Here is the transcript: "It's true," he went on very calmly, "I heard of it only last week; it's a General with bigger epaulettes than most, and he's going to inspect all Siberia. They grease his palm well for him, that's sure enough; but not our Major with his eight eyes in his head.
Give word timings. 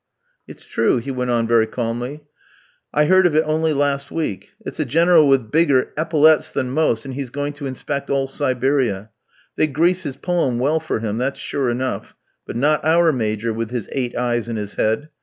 "It's 0.47 0.65
true," 0.65 0.97
he 0.97 1.11
went 1.11 1.29
on 1.29 1.45
very 1.47 1.67
calmly, 1.67 2.23
"I 2.91 3.05
heard 3.05 3.27
of 3.27 3.35
it 3.35 3.43
only 3.45 3.71
last 3.71 4.09
week; 4.09 4.49
it's 4.65 4.79
a 4.79 4.83
General 4.85 5.27
with 5.27 5.51
bigger 5.51 5.93
epaulettes 5.95 6.51
than 6.51 6.71
most, 6.71 7.05
and 7.05 7.13
he's 7.13 7.29
going 7.29 7.53
to 7.53 7.67
inspect 7.67 8.09
all 8.09 8.25
Siberia. 8.25 9.11
They 9.57 9.67
grease 9.67 10.01
his 10.01 10.17
palm 10.17 10.57
well 10.57 10.79
for 10.79 11.01
him, 11.01 11.19
that's 11.19 11.39
sure 11.39 11.69
enough; 11.69 12.15
but 12.47 12.55
not 12.55 12.83
our 12.83 13.11
Major 13.11 13.53
with 13.53 13.69
his 13.69 13.87
eight 13.91 14.15
eyes 14.15 14.49
in 14.49 14.55
his 14.55 14.73
head. 14.73 15.09